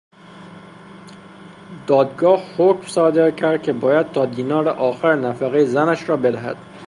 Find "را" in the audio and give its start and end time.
6.09-6.17